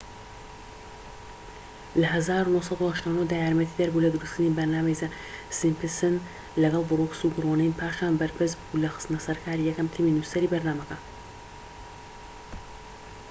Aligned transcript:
لە 2.01 2.07
١٩٨٩ 2.13 3.27
دا 3.31 3.35
یارمەتیدەر 3.43 3.89
بوو 3.91 4.03
لە 4.05 4.09
دروستکردنی 4.13 4.55
بەرنامەی 4.57 4.99
زە 5.01 5.07
سیمپسن 5.59 6.15
لەگەڵ 6.61 6.81
بروکس 6.91 7.19
و 7.23 7.33
گرۆنین، 7.35 7.77
پاشان 7.81 8.13
بەرپرس 8.19 8.53
بوو 8.59 8.81
لە 8.83 8.89
خستنە 8.93 9.19
سەرکاری 9.27 9.67
یەکەم 9.69 9.87
تیمی 9.93 10.15
نوسەری 10.17 10.51
بەرنامەکە 10.53 10.97